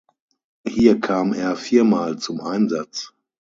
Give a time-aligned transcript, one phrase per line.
[0.67, 3.13] Hier kam er viermal zum Einsatz.